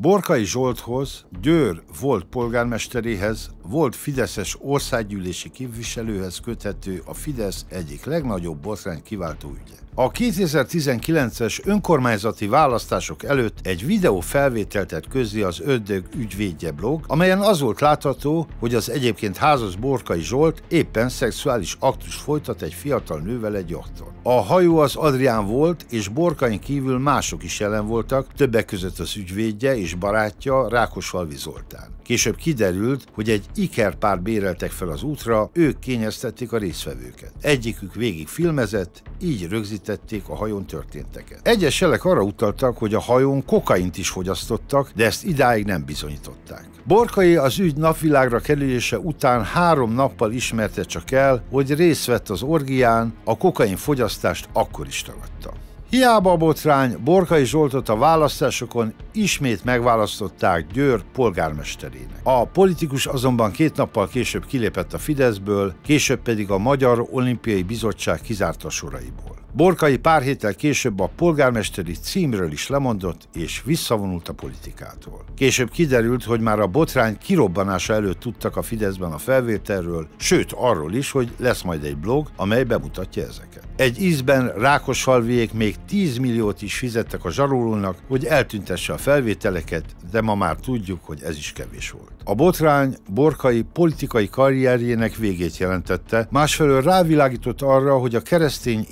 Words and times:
Borkai 0.00 0.44
Zsolthoz, 0.44 1.26
Győr 1.40 1.82
volt 2.00 2.24
polgármesteréhez, 2.24 3.50
volt 3.62 3.96
Fideszes 3.96 4.56
országgyűlési 4.60 5.50
képviselőhez 5.50 6.40
köthető 6.40 7.02
a 7.06 7.14
Fidesz 7.14 7.66
egyik 7.68 8.04
legnagyobb 8.04 8.58
botrány 8.60 9.02
kiváltó 9.02 9.48
ügye. 9.48 9.87
A 10.00 10.10
2019-es 10.10 11.66
önkormányzati 11.66 12.46
választások 12.46 13.24
előtt 13.24 13.58
egy 13.62 13.86
videó 13.86 14.20
felvételt 14.20 14.88
tett 14.88 15.08
közé 15.08 15.42
az 15.42 15.60
Ördög 15.60 16.04
ügyvédje 16.16 16.70
blog, 16.70 17.04
amelyen 17.06 17.40
az 17.40 17.60
volt 17.60 17.80
látható, 17.80 18.46
hogy 18.58 18.74
az 18.74 18.90
egyébként 18.90 19.36
házas 19.36 19.76
Borkai 19.76 20.20
Zsolt 20.20 20.62
éppen 20.68 21.08
szexuális 21.08 21.76
aktus 21.80 22.14
folytat 22.14 22.62
egy 22.62 22.74
fiatal 22.74 23.20
nővel 23.20 23.56
egy 23.56 23.70
jachton. 23.70 24.08
A 24.22 24.42
hajó 24.42 24.78
az 24.78 24.96
Adrián 24.96 25.46
volt, 25.46 25.86
és 25.90 26.08
Borkain 26.08 26.60
kívül 26.60 26.98
mások 26.98 27.44
is 27.44 27.60
jelen 27.60 27.86
voltak, 27.86 28.32
többek 28.36 28.64
között 28.64 28.98
az 28.98 29.16
ügyvédje 29.16 29.76
és 29.76 29.94
barátja 29.94 30.68
Rákosfalvi 30.68 31.36
Zoltán. 31.36 31.96
Később 32.08 32.36
kiderült, 32.36 33.04
hogy 33.14 33.30
egy 33.30 33.44
ikerpár 33.54 34.20
béreltek 34.20 34.70
fel 34.70 34.88
az 34.88 35.02
útra, 35.02 35.50
ők 35.52 35.78
kényeztették 35.78 36.52
a 36.52 36.58
résztvevőket. 36.58 37.32
Egyikük 37.40 37.94
végig 37.94 38.28
filmezett, 38.28 39.02
így 39.20 39.48
rögzítették 39.88 40.28
a 40.28 40.34
hajón 40.34 40.66
történteket. 40.66 41.40
Egyes 41.42 41.80
jelek 41.80 42.04
arra 42.04 42.22
utaltak, 42.22 42.78
hogy 42.78 42.94
a 42.94 43.00
hajón 43.00 43.44
kokaint 43.44 43.98
is 43.98 44.08
fogyasztottak, 44.08 44.90
de 44.94 45.04
ezt 45.04 45.24
idáig 45.24 45.64
nem 45.64 45.84
bizonyították. 45.84 46.66
Borkai 46.84 47.36
az 47.36 47.58
ügy 47.58 47.76
napvilágra 47.76 48.38
kerülése 48.38 48.98
után 48.98 49.44
három 49.44 49.92
nappal 49.92 50.32
ismerte 50.32 50.82
csak 50.82 51.10
el, 51.10 51.42
hogy 51.50 51.74
részt 51.74 52.06
vett 52.06 52.28
az 52.28 52.42
orgián, 52.42 53.14
a 53.24 53.36
kokain 53.36 53.76
fogyasztást 53.76 54.48
akkor 54.52 54.86
is 54.86 55.02
tagadta. 55.02 55.52
Hiába 55.90 56.32
a 56.32 56.36
botrány, 56.36 56.96
Borkai 57.04 57.44
Zsoltot 57.44 57.88
a 57.88 57.96
választásokon 57.96 58.94
ismét 59.12 59.64
megválasztották 59.64 60.66
Győr 60.72 61.02
polgármesterének. 61.12 62.20
A 62.22 62.44
politikus 62.44 63.06
azonban 63.06 63.50
két 63.50 63.76
nappal 63.76 64.08
később 64.08 64.46
kilépett 64.46 64.92
a 64.92 64.98
Fideszből, 64.98 65.74
később 65.82 66.20
pedig 66.20 66.50
a 66.50 66.58
Magyar 66.58 67.06
Olimpiai 67.10 67.62
Bizottság 67.62 68.20
kizárta 68.20 68.70
soraiból. 68.70 69.37
Borkai 69.58 69.96
pár 69.96 70.22
héttel 70.22 70.54
később 70.54 71.00
a 71.00 71.10
polgármesteri 71.16 71.92
címről 71.92 72.52
is 72.52 72.68
lemondott, 72.68 73.28
és 73.34 73.62
visszavonult 73.64 74.28
a 74.28 74.32
politikától. 74.32 75.24
Később 75.36 75.70
kiderült, 75.70 76.24
hogy 76.24 76.40
már 76.40 76.60
a 76.60 76.66
botrány 76.66 77.18
kirobbanása 77.18 77.94
előtt 77.94 78.20
tudtak 78.20 78.56
a 78.56 78.62
Fideszben 78.62 79.12
a 79.12 79.18
felvételről, 79.18 80.08
sőt 80.16 80.52
arról 80.52 80.94
is, 80.94 81.10
hogy 81.10 81.32
lesz 81.38 81.62
majd 81.62 81.84
egy 81.84 81.96
blog, 81.96 82.30
amely 82.36 82.64
bemutatja 82.64 83.22
ezeket. 83.22 83.62
Egy 83.76 84.02
ízben 84.02 84.52
Rákosfalviék 84.56 85.52
még 85.52 85.74
10 85.86 86.18
milliót 86.18 86.62
is 86.62 86.78
fizettek 86.78 87.24
a 87.24 87.30
zsarolónak, 87.30 87.96
hogy 88.08 88.24
eltüntesse 88.24 88.92
a 88.92 88.98
felvételeket, 88.98 89.84
de 90.10 90.20
ma 90.20 90.34
már 90.34 90.56
tudjuk, 90.56 91.04
hogy 91.04 91.22
ez 91.22 91.36
is 91.36 91.52
kevés 91.52 91.90
volt. 91.90 92.12
A 92.24 92.34
botrány 92.34 92.96
Borkai 93.10 93.62
politikai 93.72 94.28
karrierjének 94.28 95.16
végét 95.16 95.56
jelentette, 95.56 96.26
másfelől 96.30 96.82
rávilágított 96.82 97.62
arra, 97.62 97.98
hogy 97.98 98.14
a 98.14 98.20
keresztény 98.20 98.86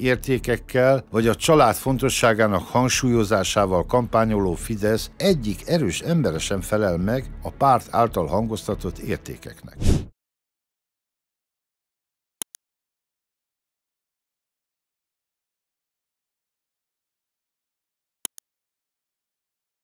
értékekkel 0.57 1.05
vagy 1.11 1.29
a 1.29 1.35
család 1.35 1.75
fontosságának 1.75 2.63
hangsúlyozásával 2.63 3.87
kampányoló 3.87 4.55
Fidesz 4.55 5.11
egyik 5.17 5.69
erős 5.69 6.01
emberesen 6.01 6.61
felel 6.61 6.97
meg 6.97 7.25
a 7.43 7.51
párt 7.51 7.87
által 7.91 8.27
hangoztatott 8.27 8.99
értékeknek. 8.99 9.77